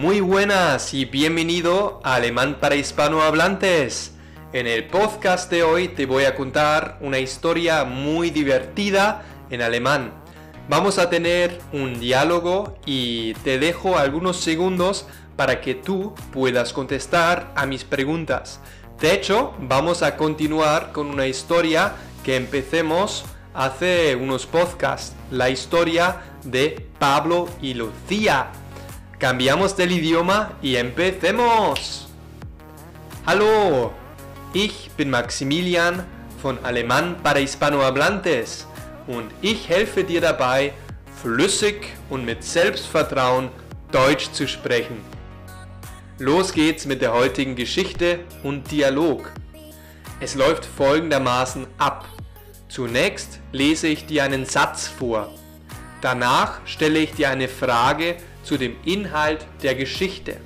muy 0.00 0.20
buenas 0.20 0.94
y 0.94 1.04
bienvenido 1.04 2.00
a 2.02 2.14
Alemán 2.14 2.56
para 2.58 2.74
hispanohablantes. 2.74 4.14
En 4.54 4.66
el 4.66 4.86
podcast 4.86 5.50
de 5.50 5.62
hoy 5.62 5.88
te 5.88 6.06
voy 6.06 6.24
a 6.24 6.34
contar 6.36 6.96
una 7.02 7.18
historia 7.18 7.84
muy 7.84 8.30
divertida 8.30 9.22
en 9.50 9.60
alemán. 9.60 10.14
Vamos 10.70 10.98
a 10.98 11.10
tener 11.10 11.60
un 11.74 12.00
diálogo 12.00 12.78
y 12.86 13.34
te 13.44 13.58
dejo 13.58 13.98
algunos 13.98 14.38
segundos 14.38 15.06
para 15.36 15.60
que 15.60 15.74
tú 15.74 16.14
puedas 16.32 16.72
contestar 16.72 17.52
a 17.54 17.66
mis 17.66 17.84
preguntas. 17.84 18.62
De 19.00 19.12
hecho, 19.12 19.52
vamos 19.60 20.02
a 20.02 20.16
continuar 20.16 20.92
con 20.92 21.08
una 21.08 21.26
historia 21.26 21.92
que 22.24 22.36
empecemos 22.36 23.26
hace 23.52 24.16
unos 24.16 24.46
podcasts, 24.46 25.14
la 25.30 25.50
historia 25.50 26.22
de 26.42 26.88
Pablo 26.98 27.50
y 27.60 27.74
Lucía. 27.74 28.50
Cambiamos 29.20 29.76
del 29.76 29.92
idioma 29.92 30.52
y 30.62 30.76
empecemos. 30.76 32.08
Hallo, 33.26 33.92
ich 34.54 34.90
bin 34.96 35.10
Maximilian 35.10 36.06
von 36.42 36.58
Alemán 36.64 37.16
para 37.22 37.38
Hispanohablantes 37.38 38.66
und 39.06 39.30
ich 39.42 39.68
helfe 39.68 40.04
dir 40.04 40.22
dabei, 40.22 40.72
flüssig 41.22 41.92
und 42.08 42.24
mit 42.24 42.42
Selbstvertrauen 42.42 43.50
Deutsch 43.92 44.32
zu 44.32 44.48
sprechen. 44.48 44.96
Los 46.18 46.54
geht's 46.54 46.86
mit 46.86 47.02
der 47.02 47.12
heutigen 47.12 47.56
Geschichte 47.56 48.20
und 48.42 48.70
Dialog. 48.70 49.30
Es 50.20 50.34
läuft 50.34 50.64
folgendermaßen 50.64 51.66
ab. 51.76 52.06
Zunächst 52.70 53.38
lese 53.52 53.88
ich 53.88 54.06
dir 54.06 54.24
einen 54.24 54.46
Satz 54.46 54.88
vor. 54.88 55.30
Danach 56.00 56.60
stelle 56.64 57.00
ich 57.00 57.12
dir 57.12 57.28
eine 57.28 57.48
Frage 57.48 58.16
zu 58.50 58.58
dem 58.58 58.74
Inhalt 58.84 59.46
der 59.62 59.76
Geschichte. 59.76 60.36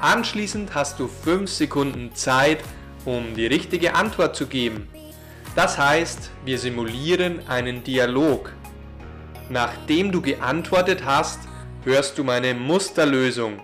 Anschließend 0.00 0.74
hast 0.74 0.98
du 0.98 1.08
5 1.08 1.50
Sekunden 1.50 2.14
Zeit, 2.14 2.64
um 3.04 3.34
die 3.34 3.46
richtige 3.46 3.94
Antwort 3.94 4.34
zu 4.34 4.46
geben. 4.46 4.88
Das 5.54 5.76
heißt, 5.76 6.30
wir 6.46 6.58
simulieren 6.58 7.46
einen 7.48 7.84
Dialog. 7.84 8.50
Nachdem 9.50 10.10
du 10.10 10.22
geantwortet 10.22 11.04
hast, 11.04 11.40
hörst 11.84 12.16
du 12.16 12.24
meine 12.24 12.54
Musterlösung. 12.54 13.60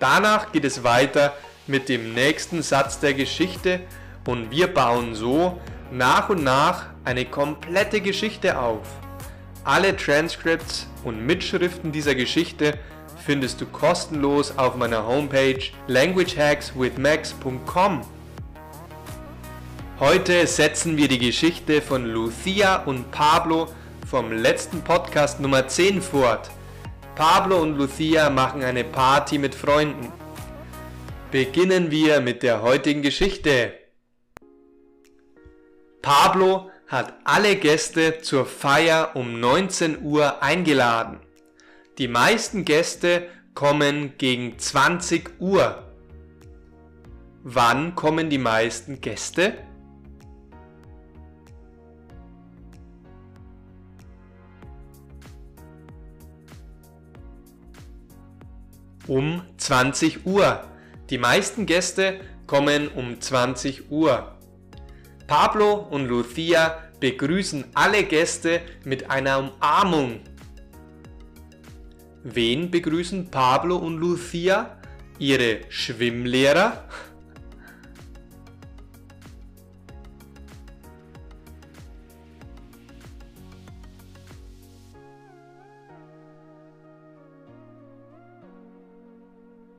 Danach 0.00 0.50
geht 0.50 0.64
es 0.64 0.82
weiter 0.82 1.34
mit 1.68 1.88
dem 1.88 2.14
nächsten 2.14 2.62
Satz 2.62 2.98
der 2.98 3.14
Geschichte 3.14 3.78
und 4.26 4.50
wir 4.50 4.66
bauen 4.66 5.14
so 5.14 5.60
nach 5.92 6.30
und 6.30 6.42
nach 6.42 6.86
eine 7.04 7.26
komplette 7.26 8.00
Geschichte 8.00 8.58
auf. 8.58 9.03
Alle 9.64 9.96
Transcripts 9.96 10.86
und 11.04 11.24
Mitschriften 11.24 11.90
dieser 11.90 12.14
Geschichte 12.14 12.78
findest 13.24 13.62
du 13.62 13.66
kostenlos 13.66 14.58
auf 14.58 14.76
meiner 14.76 15.06
Homepage 15.06 15.62
languagehackswithmax.com. 15.86 18.02
Heute 19.98 20.46
setzen 20.46 20.98
wir 20.98 21.08
die 21.08 21.18
Geschichte 21.18 21.80
von 21.80 22.04
Lucia 22.04 22.84
und 22.84 23.10
Pablo 23.10 23.68
vom 24.06 24.30
letzten 24.32 24.82
Podcast 24.82 25.40
Nummer 25.40 25.66
10 25.66 26.02
fort. 26.02 26.50
Pablo 27.14 27.62
und 27.62 27.78
Lucia 27.78 28.28
machen 28.28 28.62
eine 28.62 28.84
Party 28.84 29.38
mit 29.38 29.54
Freunden. 29.54 30.12
Beginnen 31.30 31.90
wir 31.90 32.20
mit 32.20 32.42
der 32.42 32.60
heutigen 32.60 33.00
Geschichte. 33.00 33.72
Pablo 36.02 36.68
hat 36.94 37.12
alle 37.24 37.56
Gäste 37.56 38.20
zur 38.20 38.46
Feier 38.46 39.16
um 39.16 39.40
19 39.40 40.02
Uhr 40.02 40.44
eingeladen. 40.44 41.18
Die 41.98 42.06
meisten 42.06 42.64
Gäste 42.64 43.26
kommen 43.52 44.16
gegen 44.16 44.56
20 44.60 45.40
Uhr. 45.40 45.82
Wann 47.42 47.96
kommen 47.96 48.30
die 48.30 48.38
meisten 48.38 49.00
Gäste? 49.00 49.54
Um 59.08 59.42
20 59.56 60.24
Uhr. 60.26 60.62
Die 61.10 61.18
meisten 61.18 61.66
Gäste 61.66 62.20
kommen 62.46 62.86
um 62.86 63.20
20 63.20 63.90
Uhr. 63.90 64.30
Pablo 65.26 65.74
und 65.74 66.06
Lucia 66.06 66.84
begrüßen 67.04 67.66
alle 67.74 68.04
Gäste 68.04 68.62
mit 68.86 69.10
einer 69.10 69.38
Umarmung. 69.38 70.20
Wen 72.22 72.70
begrüßen 72.70 73.30
Pablo 73.30 73.76
und 73.76 73.98
Lucia? 73.98 74.78
Ihre 75.18 75.60
Schwimmlehrer? 75.68 76.88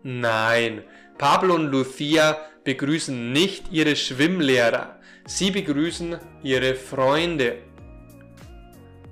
Nein, 0.03 0.83
Pablo 1.17 1.55
und 1.55 1.71
Lucia 1.71 2.37
begrüßen 2.63 3.31
nicht 3.31 3.71
ihre 3.71 3.95
Schwimmlehrer. 3.95 4.94
Sie 5.27 5.49
begrüßen 5.49 6.17
ihre 6.43 6.75
Freunde. 6.75 7.57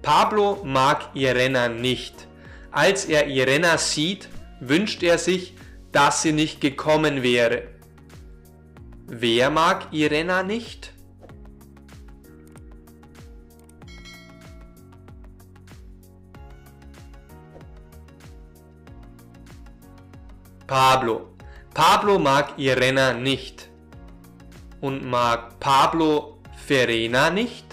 Pablo 0.03 0.61
mag 0.63 1.09
Irena 1.15 1.67
nicht. 1.67 2.27
Als 2.71 3.05
er 3.05 3.27
Irena 3.27 3.79
sieht, 3.79 4.29
wünscht 4.59 5.01
er 5.01 5.17
sich, 5.17 5.55
dass 5.91 6.21
sie 6.21 6.31
nicht 6.31 6.61
gekommen 6.61 7.23
wäre. 7.23 7.63
Wer 9.07 9.49
mag 9.49 9.87
Irena 9.91 10.43
nicht? 10.43 10.93
Pablo. 20.67 21.29
Pablo 21.73 22.19
mag 22.19 22.53
Irena 22.57 23.13
nicht. 23.13 23.72
Und 24.83 25.01
mag 25.01 25.61
Pablo 25.61 26.39
Verena 26.67 27.29
nicht? 27.29 27.63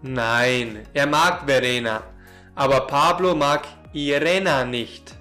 Nein, 0.00 0.86
er 0.94 1.08
mag 1.08 1.44
Verena, 1.44 2.04
aber 2.54 2.82
Pablo 2.86 3.34
mag 3.34 3.66
Irena 3.92 4.64
nicht. 4.64 5.16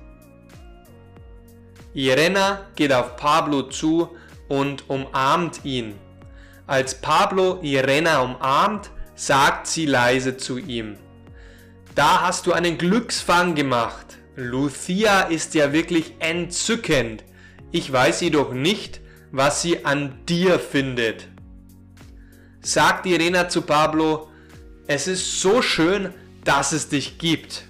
Irena 1.96 2.68
geht 2.76 2.94
auf 2.94 3.16
Pablo 3.16 3.64
zu 3.64 4.16
und 4.48 4.88
umarmt 4.88 5.66
ihn. 5.66 5.96
Als 6.68 6.94
Pablo 6.94 7.58
Irena 7.64 8.22
umarmt, 8.22 8.92
sagt 9.16 9.66
sie 9.66 9.88
leise 9.88 10.38
zu 10.38 10.60
ihm. 10.60 11.00
Da 11.96 12.22
hast 12.22 12.46
du 12.46 12.54
einen 12.54 12.78
Glücksfang 12.78 13.56
gemacht. 13.56 14.20
Lucia 14.36 15.22
ist 15.22 15.54
ja 15.56 15.72
wirklich 15.72 16.14
entzückend. 16.20 17.24
Ich 17.72 17.92
weiß 17.92 18.20
jedoch 18.22 18.52
nicht, 18.52 19.00
was 19.32 19.62
sie 19.62 19.86
an 19.86 20.26
dir 20.28 20.60
findet. 20.60 21.28
Sagt 22.62 23.06
Irena 23.06 23.48
zu 23.48 23.62
Pablo, 23.62 24.30
es 24.88 25.08
ist 25.08 25.40
so 25.40 25.62
schön, 25.62 26.14
dass 26.44 26.74
es 26.74 26.90
dich 26.90 27.18
gibt. 27.18 27.64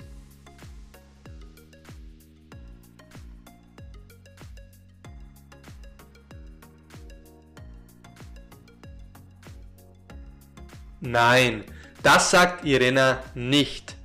Nein, 11.00 11.64
das 12.02 12.32
sagt 12.32 12.66
Irena 12.66 13.22
nicht. 13.36 13.96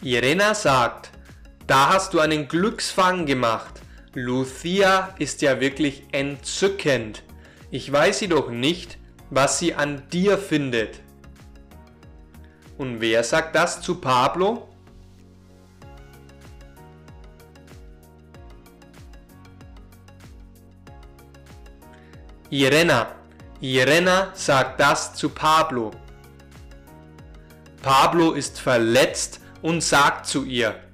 Irena 0.00 0.54
sagt, 0.54 1.10
da 1.66 1.88
hast 1.94 2.14
du 2.14 2.20
einen 2.20 2.48
Glücksfang 2.48 3.26
gemacht. 3.26 3.80
Lucia 4.14 5.14
ist 5.18 5.42
ja 5.42 5.60
wirklich 5.60 6.04
entzückend. 6.12 7.22
Ich 7.70 7.90
weiß 7.92 8.20
jedoch 8.20 8.50
nicht, 8.50 8.98
was 9.30 9.58
sie 9.58 9.74
an 9.74 10.02
dir 10.10 10.38
findet. 10.38 11.00
Und 12.78 13.00
wer 13.00 13.24
sagt 13.24 13.56
das 13.56 13.80
zu 13.80 13.96
Pablo? 13.96 14.68
Irena. 22.50 23.08
Irena 23.60 24.30
sagt 24.34 24.78
das 24.78 25.14
zu 25.14 25.30
Pablo. 25.30 25.90
Pablo 27.82 28.32
ist 28.32 28.60
verletzt 28.60 29.40
und 29.62 29.82
sagt 29.82 30.26
zu 30.26 30.44
ihr, 30.44 30.85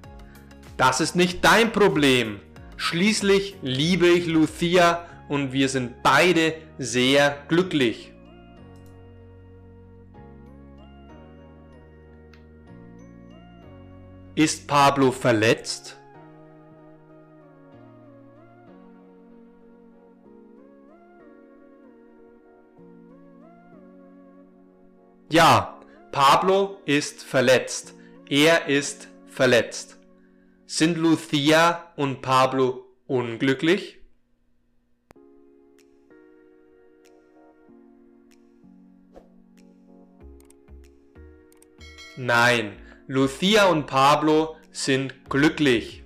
das 0.82 1.00
ist 1.00 1.14
nicht 1.14 1.44
dein 1.44 1.70
Problem. 1.70 2.40
Schließlich 2.76 3.56
liebe 3.62 4.08
ich 4.08 4.26
Lucia 4.26 5.06
und 5.28 5.52
wir 5.52 5.68
sind 5.68 6.02
beide 6.02 6.54
sehr 6.76 7.38
glücklich. 7.46 8.12
Ist 14.34 14.66
Pablo 14.66 15.12
verletzt? 15.12 15.96
Ja, 25.30 25.78
Pablo 26.10 26.78
ist 26.86 27.22
verletzt. 27.22 27.94
Er 28.28 28.66
ist 28.66 29.06
verletzt. 29.28 30.01
Sind 30.74 30.96
Lucia 30.96 31.92
und 31.96 32.22
Pablo 32.22 32.86
unglücklich? 33.06 33.98
Nein, 42.16 42.72
Lucia 43.06 43.66
und 43.66 43.86
Pablo 43.86 44.56
sind 44.70 45.28
glücklich. 45.28 46.04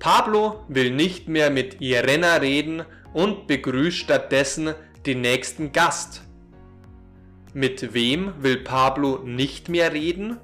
Pablo 0.00 0.64
will 0.66 0.90
nicht 0.90 1.28
mehr 1.28 1.50
mit 1.50 1.80
Irena 1.80 2.38
reden 2.38 2.82
und 3.12 3.46
begrüßt 3.46 3.96
stattdessen 3.96 4.74
den 5.06 5.20
nächsten 5.20 5.70
Gast. 5.70 6.22
Mit 7.54 7.94
wem 7.94 8.42
will 8.42 8.56
Pablo 8.56 9.18
nicht 9.18 9.68
mehr 9.68 9.92
reden? 9.92 10.38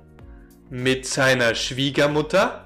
Mit 0.70 1.04
seiner 1.04 1.56
Schwiegermutter? 1.56 2.61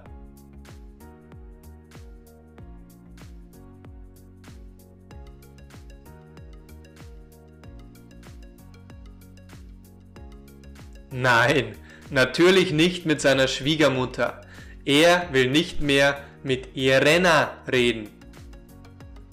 Nein, 11.19 11.77
natürlich 12.11 12.73
nicht 12.73 13.07
mit 13.07 13.23
seiner 13.23 13.49
Schwiegermutter. 13.49 14.43
Er 14.85 15.29
will 15.33 15.51
nicht 15.51 15.81
mehr 15.81 16.23
mit 16.43 16.77
Irena 16.77 17.53
reden. 17.73 18.11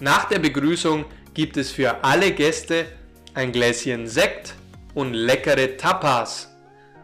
Nach 0.00 0.24
der 0.24 0.38
Begrüßung 0.38 1.04
gibt 1.34 1.58
es 1.58 1.70
für 1.70 2.02
alle 2.02 2.32
Gäste 2.32 2.86
ein 3.34 3.52
Gläschen 3.52 4.06
Sekt 4.06 4.54
und 4.94 5.12
leckere 5.12 5.76
Tapas. 5.76 6.48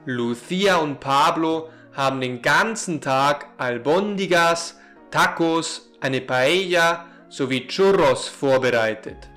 Lucia 0.07 0.77
und 0.77 0.99
Pablo 0.99 1.69
haben 1.93 2.23
den 2.23 2.41
ganzen 2.41 3.03
Tag 3.03 3.49
Albondigas, 3.59 4.79
Tacos, 5.11 5.91
eine 6.01 6.23
Paella 6.23 7.05
sowie 7.29 7.67
Churros 7.67 8.29
vorbereitet. 8.29 9.29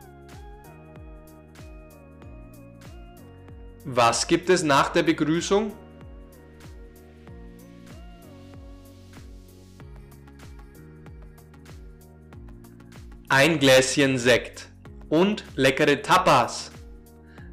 Was 3.85 4.27
gibt 4.27 4.49
es 4.49 4.63
nach 4.63 4.89
der 4.93 5.03
Begrüßung? 5.03 5.73
Ein 13.27 13.59
Gläschen 13.59 14.17
Sekt 14.17 14.69
und 15.09 15.43
leckere 15.55 16.01
Tapas. 16.01 16.71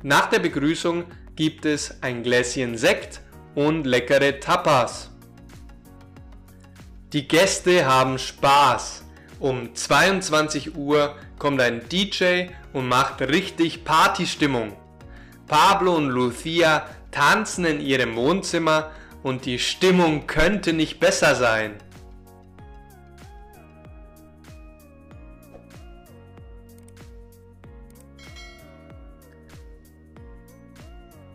Nach 0.04 0.26
der 0.26 0.38
Begrüßung 0.38 1.04
gibt 1.34 1.64
es 1.64 2.00
ein 2.00 2.22
Gläschen 2.22 2.78
Sekt 2.78 3.22
und 3.56 3.84
leckere 3.84 4.38
Tapas. 4.38 5.10
Die 7.12 7.26
Gäste 7.26 7.86
haben 7.86 8.18
Spaß. 8.18 9.04
Um 9.40 9.74
22 9.74 10.76
Uhr 10.76 11.16
kommt 11.40 11.60
ein 11.60 11.88
DJ 11.88 12.50
und 12.72 12.86
macht 12.86 13.20
richtig 13.20 13.84
Partystimmung. 13.84 14.79
Pablo 15.50 15.96
und 15.96 16.10
Lucia 16.10 16.86
tanzen 17.10 17.64
in 17.64 17.80
ihrem 17.80 18.14
Wohnzimmer 18.14 18.92
und 19.24 19.46
die 19.46 19.58
Stimmung 19.58 20.28
könnte 20.28 20.72
nicht 20.72 21.00
besser 21.00 21.34
sein. 21.34 21.74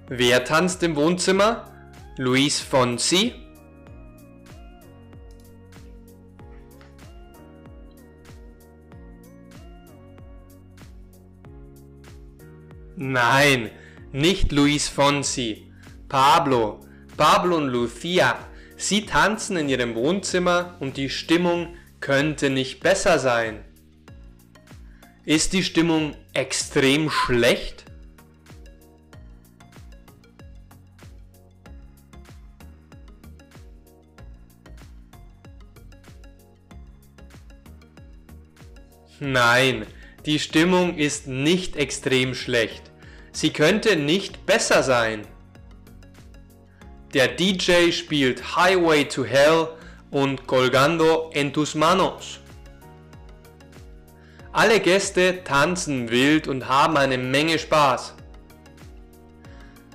Wer 0.08 0.46
tanzt 0.46 0.82
im 0.84 0.96
Wohnzimmer? 0.96 1.70
Luis 2.16 2.62
Fonsi? 2.62 3.34
Nein, 12.96 13.72
nicht 14.16 14.54
Luis 14.54 14.88
Fonsi. 14.88 15.70
Pablo. 16.08 16.80
Pablo 17.18 17.58
und 17.58 17.68
Lucia. 17.68 18.40
Sie 18.78 19.06
tanzen 19.06 19.58
in 19.58 19.68
ihrem 19.68 19.94
Wohnzimmer 19.94 20.78
und 20.80 20.96
die 20.96 21.10
Stimmung 21.10 21.76
könnte 22.00 22.50
nicht 22.50 22.80
besser 22.80 23.20
sein. 23.20 23.66
Ist 25.26 25.52
die 25.52 25.64
Stimmung 25.64 26.16
extrem 26.34 27.10
schlecht? 27.10 27.84
Nein, 39.20 39.86
die 40.26 40.40
Stimmung 40.40 40.98
ist 40.98 41.28
nicht 41.28 41.76
extrem 41.76 42.34
schlecht. 42.34 42.95
Sie 43.36 43.52
könnte 43.52 43.98
nicht 43.98 44.46
besser 44.46 44.82
sein. 44.82 45.28
Der 47.14 47.28
DJ 47.28 47.92
spielt 47.92 48.56
Highway 48.56 49.04
to 49.10 49.26
Hell 49.26 49.68
und 50.10 50.48
Colgando 50.48 51.32
en 51.34 51.52
tus 51.52 51.76
manos. 51.76 52.40
Alle 54.54 54.80
Gäste 54.80 55.44
tanzen 55.44 56.10
wild 56.10 56.48
und 56.48 56.70
haben 56.70 56.96
eine 56.96 57.18
Menge 57.18 57.60
Spaß. 57.60 58.14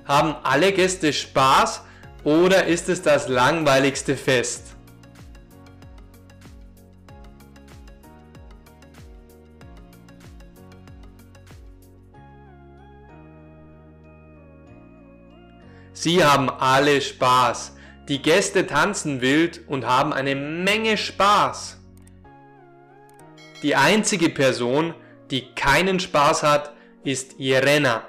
Haben 0.05 0.35
alle 0.43 0.71
Gäste 0.71 1.11
Spaß 1.11 1.81
oder 2.23 2.67
ist 2.67 2.89
es 2.89 3.01
das 3.01 3.27
langweiligste 3.27 4.15
Fest? 4.15 4.70
Sie 16.01 16.23
haben 16.23 16.49
alle 16.49 16.99
Spaß. 16.99 17.75
Die 18.07 18.23
Gäste 18.23 18.65
tanzen 18.65 19.21
wild 19.21 19.61
und 19.67 19.85
haben 19.85 20.13
eine 20.13 20.33
Menge 20.33 20.97
Spaß. 20.97 21.77
Die 23.61 23.75
einzige 23.75 24.29
Person, 24.29 24.95
die 25.29 25.53
keinen 25.53 25.99
Spaß 25.99 26.41
hat, 26.41 26.73
ist 27.03 27.39
Irena. 27.39 28.01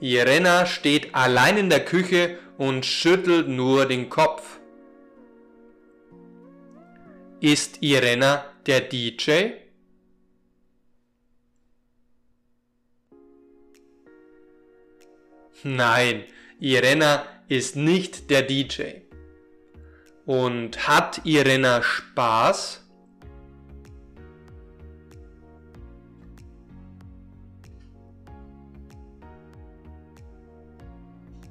Irena 0.00 0.66
steht 0.66 1.14
allein 1.14 1.56
in 1.56 1.70
der 1.70 1.82
Küche 1.82 2.38
und 2.58 2.84
schüttelt 2.84 3.48
nur 3.48 3.86
den 3.86 4.10
Kopf. 4.10 4.58
Ist 7.40 7.78
Irena 7.82 8.44
der 8.66 8.82
DJ? 8.82 9.52
Nein, 15.62 16.24
Irena 16.64 17.26
ist 17.46 17.76
nicht 17.76 18.30
der 18.30 18.40
DJ. 18.40 19.02
Und 20.24 20.88
hat 20.88 21.20
Irena 21.24 21.82
Spaß? 21.82 22.80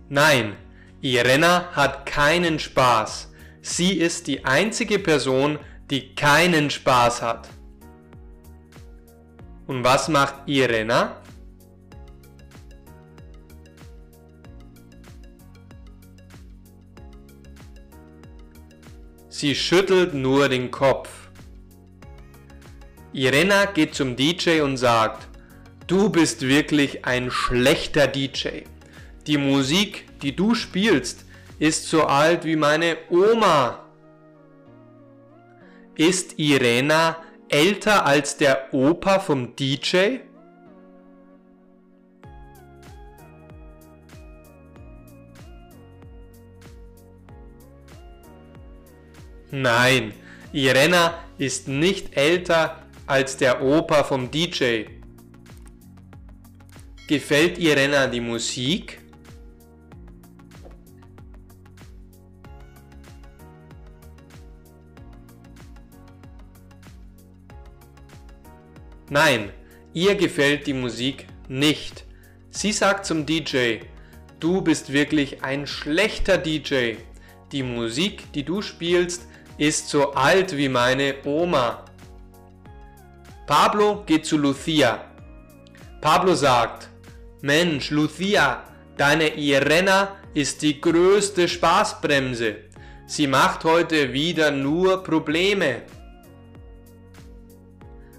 Nein, 0.10 0.56
Irena 1.02 1.72
hat 1.74 2.08
keinen 2.08 2.58
Spaß. 2.58 3.32
Sie 3.62 3.94
ist 4.00 4.26
die 4.26 4.46
einzige 4.46 4.98
Person, 4.98 5.60
die 5.92 6.16
keinen 6.16 6.72
Spaß 6.72 7.22
hat. 7.22 7.50
Und 9.68 9.84
was 9.84 10.08
macht 10.08 10.48
Irena? 10.48 11.23
Sie 19.44 19.56
schüttelt 19.56 20.14
nur 20.14 20.48
den 20.48 20.72
Kopf. 20.72 21.10
Irena 23.12 23.66
geht 23.66 23.94
zum 23.94 24.16
DJ 24.16 24.62
und 24.62 24.78
sagt, 24.78 25.28
du 25.86 26.10
bist 26.10 26.44
wirklich 26.44 27.04
ein 27.04 27.30
schlechter 27.30 28.08
DJ. 28.08 28.62
Die 29.28 29.38
Musik, 29.38 30.06
die 30.22 30.34
du 30.34 30.56
spielst, 30.56 31.26
ist 31.60 31.90
so 31.90 32.04
alt 32.04 32.46
wie 32.46 32.56
meine 32.56 32.96
Oma. 33.10 33.84
Ist 35.96 36.40
Irena 36.40 37.18
älter 37.50 38.06
als 38.06 38.38
der 38.38 38.74
Opa 38.74 39.20
vom 39.20 39.58
DJ? 39.58 40.20
Nein, 49.56 50.14
Irena 50.52 51.14
ist 51.38 51.68
nicht 51.68 52.18
älter 52.18 52.82
als 53.06 53.38
der 53.38 53.62
Opa 53.62 54.04
vom 54.04 54.32
DJ. 54.32 54.86
Gefällt 57.08 57.60
Irena 57.60 58.08
die 58.08 58.20
Musik? 58.20 59.00
Nein, 69.12 69.52
ihr 69.94 70.16
gefällt 70.16 70.66
die 70.66 70.74
Musik 70.74 71.28
nicht. 71.48 72.06
Sie 72.50 72.72
sagt 72.72 73.06
zum 73.06 73.28
DJ, 73.28 73.82
du 74.40 74.64
bist 74.64 74.92
wirklich 74.92 75.44
ein 75.44 75.68
schlechter 75.68 76.40
DJ. 76.40 76.96
Die 77.52 77.62
Musik, 77.62 78.32
die 78.34 78.42
du 78.42 78.64
spielst, 78.64 79.28
ist 79.58 79.90
so 79.90 80.14
alt 80.14 80.56
wie 80.58 80.70
meine 80.70 81.16
Oma. 81.26 81.86
Pablo 83.46 84.04
geht 84.06 84.26
zu 84.26 84.38
Lucia. 84.38 85.06
Pablo 86.02 86.34
sagt, 86.34 86.90
Mensch, 87.42 87.92
Lucia, 87.92 88.64
deine 88.98 89.36
Irena 89.36 90.16
ist 90.34 90.62
die 90.62 90.80
größte 90.80 91.48
Spaßbremse. 91.48 92.56
Sie 93.06 93.28
macht 93.28 93.64
heute 93.64 94.14
wieder 94.14 94.50
nur 94.50 95.04
Probleme. 95.04 95.84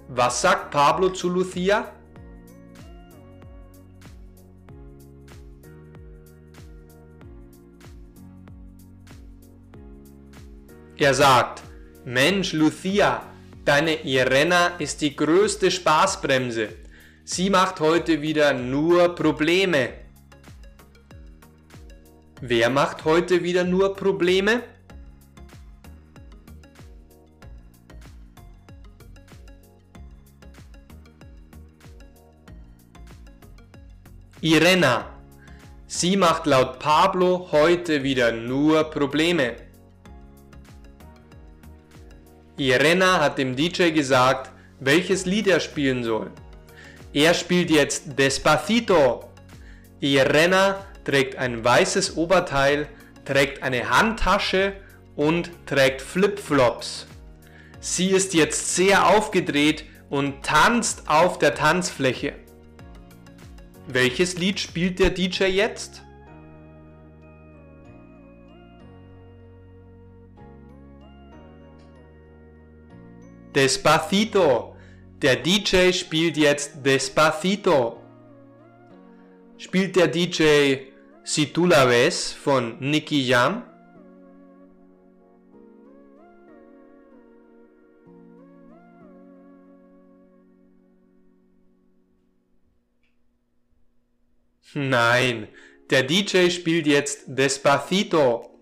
Was 0.07 0.41
sagt 0.41 0.71
Pablo 0.71 1.09
zu 1.09 1.29
Lucia? 1.29 1.91
Er 10.97 11.13
sagt, 11.13 11.61
Mensch, 12.05 12.53
Lucia, 12.53 13.21
deine 13.65 14.05
Irena 14.05 14.67
ist 14.79 15.01
die 15.01 15.13
größte 15.13 15.69
Spaßbremse. 15.69 16.69
Sie 17.25 17.49
macht 17.49 17.81
heute 17.81 18.21
wieder 18.21 18.53
nur 18.53 19.13
Probleme. 19.13 19.89
Wer 22.39 22.69
macht 22.69 23.03
heute 23.03 23.43
wieder 23.43 23.65
nur 23.65 23.93
Probleme? 23.93 24.63
Irena. 34.39 35.09
Sie 35.87 36.15
macht 36.15 36.45
laut 36.45 36.79
Pablo 36.79 37.49
heute 37.51 38.03
wieder 38.03 38.31
nur 38.31 38.85
Probleme. 38.85 39.64
Irena 42.57 43.19
hat 43.19 43.37
dem 43.37 43.55
DJ 43.55 43.91
gesagt, 43.91 44.51
welches 44.79 45.25
Lied 45.25 45.47
er 45.47 45.59
spielen 45.59 46.03
soll. 46.03 46.31
Er 47.13 47.33
spielt 47.33 47.69
jetzt 47.69 48.17
Despacito. 48.17 49.29
Irena 49.99 50.85
trägt 51.03 51.37
ein 51.37 51.63
weißes 51.63 52.15
Oberteil, 52.17 52.87
trägt 53.25 53.63
eine 53.63 53.89
Handtasche 53.89 54.73
und 55.15 55.49
trägt 55.65 56.01
Flipflops. 56.01 57.07
Sie 57.79 58.09
ist 58.11 58.33
jetzt 58.33 58.75
sehr 58.75 59.07
aufgedreht 59.07 59.85
und 60.09 60.43
tanzt 60.43 61.03
auf 61.07 61.39
der 61.39 61.55
Tanzfläche. 61.55 62.33
Welches 63.87 64.37
Lied 64.37 64.59
spielt 64.59 64.99
der 64.99 65.11
DJ 65.11 65.45
jetzt? 65.45 66.04
Despacito. 73.55 74.75
Der 75.21 75.37
DJ 75.37 75.93
spielt 75.93 76.35
jetzt 76.37 76.85
Despacito. 76.85 78.01
Spielt 79.57 79.95
der 79.95 80.07
DJ 80.07 80.91
Si 81.23 81.47
tú 81.47 81.65
la 81.65 81.89
ves 81.89 82.33
von 82.33 82.77
Nicky 82.79 83.25
Jam? 83.25 83.63
Nein, 94.75 95.47
der 95.89 96.03
DJ 96.03 96.49
spielt 96.49 96.85
jetzt 96.85 97.23
Despacito. 97.27 98.59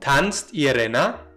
Tanzt 0.00 0.54
Irena? 0.54 1.31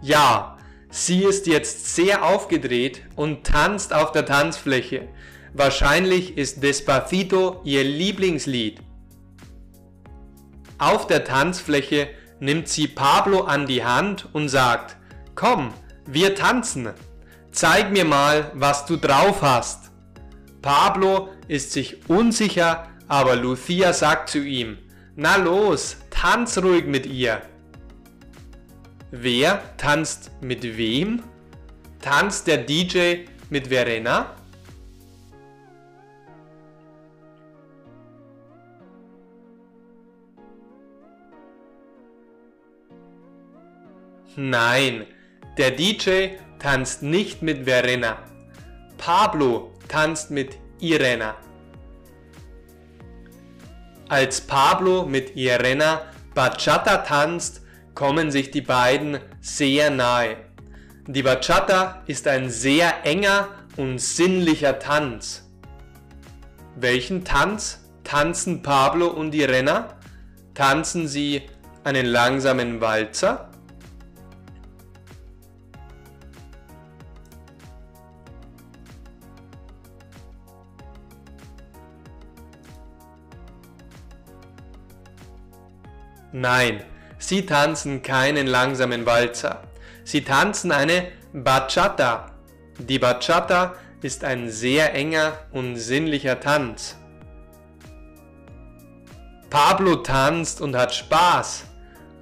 Ja, 0.00 0.58
sie 0.90 1.24
ist 1.24 1.46
jetzt 1.46 1.94
sehr 1.94 2.24
aufgedreht 2.24 3.02
und 3.16 3.44
tanzt 3.44 3.92
auf 3.92 4.12
der 4.12 4.26
Tanzfläche. 4.26 5.08
Wahrscheinlich 5.52 6.38
ist 6.38 6.62
Despacito 6.62 7.60
ihr 7.64 7.82
Lieblingslied. 7.82 8.80
Auf 10.78 11.08
der 11.08 11.24
Tanzfläche 11.24 12.08
nimmt 12.38 12.68
sie 12.68 12.86
Pablo 12.86 13.42
an 13.42 13.66
die 13.66 13.84
Hand 13.84 14.28
und 14.32 14.48
sagt, 14.48 14.96
komm, 15.34 15.74
wir 16.06 16.36
tanzen. 16.36 16.90
Zeig 17.50 17.90
mir 17.90 18.04
mal, 18.04 18.52
was 18.54 18.86
du 18.86 18.96
drauf 18.96 19.42
hast. 19.42 19.90
Pablo 20.62 21.30
ist 21.48 21.72
sich 21.72 22.08
unsicher, 22.08 22.88
aber 23.08 23.34
Lucia 23.34 23.92
sagt 23.92 24.28
zu 24.28 24.38
ihm, 24.38 24.78
na 25.16 25.36
los, 25.36 25.96
tanz 26.10 26.58
ruhig 26.58 26.86
mit 26.86 27.06
ihr. 27.06 27.42
Wer 29.10 29.62
tanzt 29.78 30.30
mit 30.42 30.62
wem? 30.76 31.22
Tanzt 32.02 32.46
der 32.46 32.58
DJ 32.58 33.24
mit 33.48 33.68
Verena? 33.68 34.34
Nein, 44.36 45.06
der 45.56 45.70
DJ 45.70 46.36
tanzt 46.58 47.02
nicht 47.02 47.40
mit 47.40 47.64
Verena. 47.64 48.18
Pablo 48.98 49.72
tanzt 49.88 50.30
mit 50.30 50.58
Irena. 50.80 51.34
Als 54.10 54.42
Pablo 54.42 55.06
mit 55.06 55.34
Irena 55.34 56.02
Bachata 56.34 56.98
tanzt, 56.98 57.62
kommen 57.98 58.30
sich 58.30 58.52
die 58.52 58.60
beiden 58.60 59.18
sehr 59.40 59.90
nahe. 59.90 60.36
Die 61.08 61.24
Bachata 61.24 62.04
ist 62.06 62.28
ein 62.28 62.48
sehr 62.48 63.04
enger 63.04 63.48
und 63.76 63.98
sinnlicher 63.98 64.78
Tanz. 64.78 65.50
Welchen 66.76 67.24
Tanz 67.24 67.90
tanzen 68.04 68.62
Pablo 68.62 69.08
und 69.08 69.34
Irena? 69.34 69.98
Tanzen 70.54 71.08
sie 71.08 71.42
einen 71.82 72.06
langsamen 72.06 72.80
Walzer? 72.80 73.50
Nein, 86.30 86.84
Sie 87.18 87.44
tanzen 87.46 88.02
keinen 88.02 88.46
langsamen 88.46 89.04
Walzer. 89.04 89.62
Sie 90.04 90.22
tanzen 90.22 90.72
eine 90.72 91.08
Bachata. 91.32 92.32
Die 92.78 92.98
Bachata 92.98 93.74
ist 94.02 94.24
ein 94.24 94.50
sehr 94.50 94.94
enger 94.94 95.32
und 95.52 95.76
sinnlicher 95.76 96.40
Tanz. 96.40 96.96
Pablo 99.50 99.96
tanzt 99.96 100.60
und 100.60 100.76
hat 100.76 100.94
Spaß, 100.94 101.64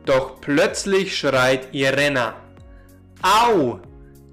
doch 0.05 0.41
plötzlich 0.41 1.19
schreit 1.19 1.75
Irena. 1.75 2.35
Au! 3.23 3.81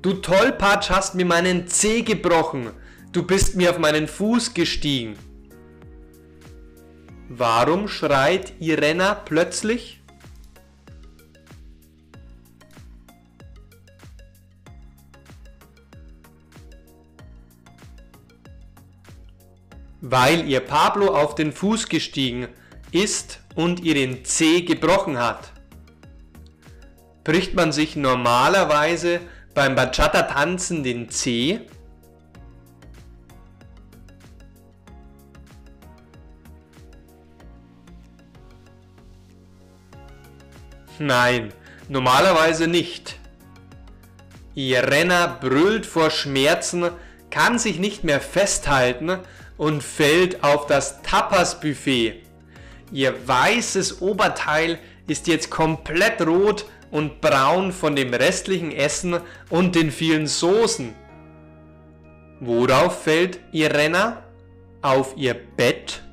Du 0.02 0.14
Tollpatsch 0.14 0.90
hast 0.90 1.16
mir 1.16 1.26
meinen 1.26 1.68
Zeh 1.68 2.02
gebrochen. 2.02 2.72
Du 3.14 3.24
bist 3.24 3.56
mir 3.56 3.70
auf 3.70 3.80
meinen 3.80 4.08
Fuß 4.08 4.54
gestiegen. 4.54 5.16
Warum 7.30 7.88
schreit 7.88 8.54
Irena 8.60 9.16
plötzlich? 9.16 10.03
weil 20.06 20.50
ihr 20.50 20.60
Pablo 20.60 21.16
auf 21.16 21.34
den 21.34 21.54
Fuß 21.54 21.88
gestiegen 21.88 22.50
ist 22.92 23.40
und 23.56 23.80
ihr 23.80 23.94
den 23.94 24.26
Zeh 24.26 24.64
gebrochen 24.64 25.18
hat. 25.18 25.54
Bricht 27.24 27.56
man 27.56 27.72
sich 27.72 27.96
normalerweise 27.96 29.22
beim 29.54 29.76
Bachata-Tanzen 29.76 30.84
den 30.84 31.10
Zeh? 31.10 31.62
Nein, 41.00 41.54
normalerweise 41.88 42.68
nicht. 42.68 43.18
Irena 44.54 45.28
brüllt 45.28 45.86
vor 45.86 46.10
Schmerzen, 46.10 46.90
kann 47.30 47.58
sich 47.58 47.80
nicht 47.80 48.04
mehr 48.04 48.20
festhalten 48.20 49.20
und 49.58 49.84
fällt 49.84 50.44
auf 50.44 50.68
das 50.68 51.02
Tapas-Buffet. 51.02 52.24
Ihr 52.92 53.28
weißes 53.28 54.02
Oberteil 54.02 54.80
ist 55.08 55.28
jetzt 55.28 55.50
komplett 55.50 56.26
rot 56.26 56.66
und 56.92 57.22
braun 57.22 57.72
von 57.72 57.96
dem 57.96 58.14
restlichen 58.14 58.72
Essen 58.72 59.20
und 59.50 59.76
den 59.76 59.92
vielen 59.92 60.28
Soßen. 60.28 60.94
Worauf 62.40 63.04
fällt 63.04 63.40
Irena? 63.52 64.24
Auf 64.82 65.14
ihr 65.16 65.34
Bett? 65.34 66.04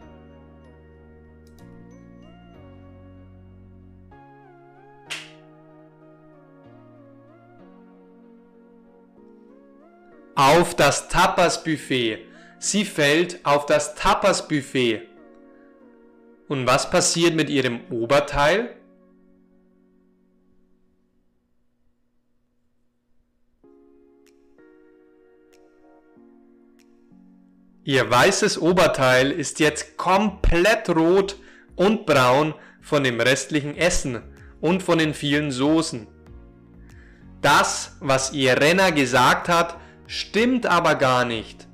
Auf 10.37 10.75
das 10.77 11.09
Tapas-Buffet. 11.09 12.30
Sie 12.63 12.85
fällt 12.85 13.47
auf 13.47 13.65
das 13.65 13.95
Tapas-Buffet. 13.95 15.09
Und 16.47 16.67
was 16.67 16.91
passiert 16.91 17.35
mit 17.35 17.49
ihrem 17.49 17.81
Oberteil? 17.91 18.77
Ihr 27.83 28.11
weißes 28.11 28.61
Oberteil 28.61 29.31
ist 29.31 29.59
jetzt 29.59 29.97
komplett 29.97 30.91
rot 30.91 31.37
und 31.77 32.05
braun 32.05 32.55
von 32.83 33.03
dem 33.03 33.23
restlichen 33.23 33.75
Essen 33.75 34.23
und 34.61 34.83
von 34.83 34.99
den 34.99 35.15
vielen 35.15 35.51
Soßen. 35.51 36.07
Das, 37.41 37.97
was 38.01 38.35
Irena 38.35 38.91
gesagt 38.91 39.49
hat, 39.49 39.81
stimmt 40.07 40.67
aber 40.67 40.97
gar 40.97 41.25
nicht. 41.25 41.70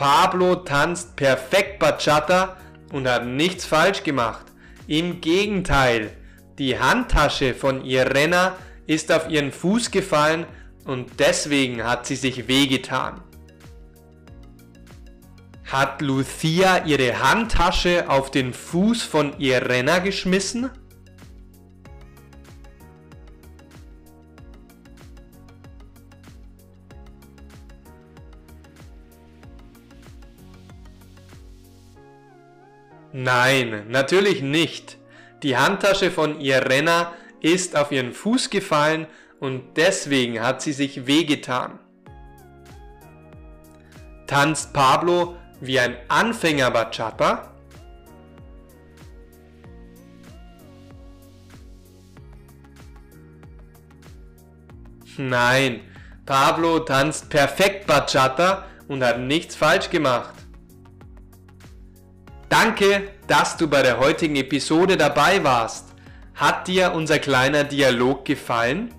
Pablo 0.00 0.54
tanzt 0.54 1.14
perfekt 1.14 1.78
Bachata 1.78 2.56
und 2.90 3.06
hat 3.06 3.26
nichts 3.26 3.66
falsch 3.66 4.02
gemacht. 4.02 4.46
Im 4.86 5.20
Gegenteil, 5.20 6.16
die 6.58 6.78
Handtasche 6.78 7.52
von 7.52 7.84
Irena 7.84 8.56
ist 8.86 9.12
auf 9.12 9.28
ihren 9.28 9.52
Fuß 9.52 9.90
gefallen 9.90 10.46
und 10.86 11.20
deswegen 11.20 11.84
hat 11.84 12.06
sie 12.06 12.16
sich 12.16 12.48
wehgetan. 12.48 13.20
Hat 15.70 16.00
Lucia 16.00 16.86
ihre 16.86 17.22
Handtasche 17.22 18.08
auf 18.08 18.30
den 18.30 18.54
Fuß 18.54 19.02
von 19.02 19.38
Irena 19.38 19.98
geschmissen? 19.98 20.70
Nein, 33.22 33.84
natürlich 33.88 34.40
nicht. 34.40 34.96
Die 35.42 35.58
Handtasche 35.58 36.10
von 36.10 36.40
Irena 36.40 37.12
ist 37.42 37.76
auf 37.76 37.92
ihren 37.92 38.14
Fuß 38.14 38.48
gefallen 38.48 39.06
und 39.40 39.76
deswegen 39.76 40.40
hat 40.40 40.62
sie 40.62 40.72
sich 40.72 41.06
wehgetan. 41.06 41.78
Tanzt 44.26 44.72
Pablo 44.72 45.36
wie 45.60 45.78
ein 45.78 45.96
Anfänger 46.08 46.70
Bachata? 46.70 47.52
Nein, 55.18 55.82
Pablo 56.24 56.78
tanzt 56.78 57.28
perfekt 57.28 57.86
Bachata 57.86 58.64
und 58.88 59.04
hat 59.04 59.20
nichts 59.20 59.56
falsch 59.56 59.90
gemacht. 59.90 60.39
Danke, 62.62 63.12
dass 63.26 63.56
du 63.56 63.68
bei 63.68 63.80
der 63.80 63.98
heutigen 63.98 64.36
Episode 64.36 64.98
dabei 64.98 65.42
warst. 65.42 65.94
Hat 66.34 66.68
dir 66.68 66.92
unser 66.92 67.18
kleiner 67.18 67.64
Dialog 67.64 68.26
gefallen? 68.26 68.92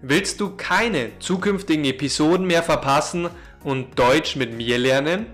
Willst 0.00 0.40
du 0.40 0.56
keine 0.56 1.18
zukünftigen 1.18 1.84
Episoden 1.84 2.46
mehr 2.46 2.62
verpassen 2.62 3.28
und 3.62 3.98
Deutsch 3.98 4.36
mit 4.36 4.56
mir 4.56 4.78
lernen? 4.78 5.26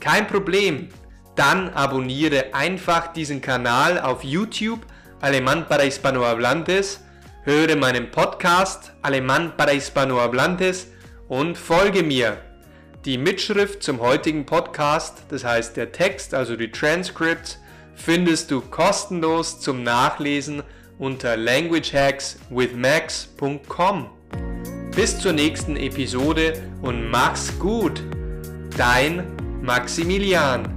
Kein 0.00 0.26
Problem, 0.26 0.88
dann 1.36 1.70
abonniere 1.70 2.52
einfach 2.54 3.12
diesen 3.12 3.40
Kanal 3.40 4.00
auf 4.00 4.24
YouTube 4.24 4.80
Alemán 5.20 5.68
para 5.68 5.82
Hispanohablantes, 5.82 7.04
höre 7.44 7.76
meinen 7.76 8.10
Podcast 8.10 8.94
Alemán 9.00 9.52
para 9.56 9.70
Hispanohablantes 9.70 10.88
und 11.28 11.56
folge 11.56 12.02
mir. 12.02 12.38
Die 13.04 13.18
Mitschrift 13.18 13.82
zum 13.82 14.00
heutigen 14.00 14.46
Podcast, 14.46 15.24
das 15.28 15.44
heißt 15.44 15.76
der 15.76 15.92
Text, 15.92 16.32
also 16.32 16.56
die 16.56 16.70
Transcripts, 16.70 17.58
findest 17.94 18.50
du 18.50 18.62
kostenlos 18.62 19.60
zum 19.60 19.82
Nachlesen 19.82 20.62
unter 20.98 21.36
languagehackswithmax.com. 21.36 24.10
Bis 24.96 25.18
zur 25.18 25.34
nächsten 25.34 25.76
Episode 25.76 26.62
und 26.80 27.10
mach's 27.10 27.52
gut. 27.58 28.02
Dein 28.74 29.26
Maximilian. 29.60 30.73